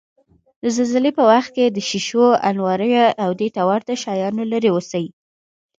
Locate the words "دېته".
3.41-3.61